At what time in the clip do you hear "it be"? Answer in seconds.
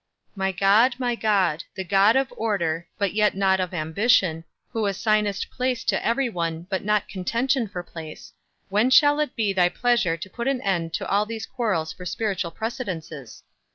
9.19-9.53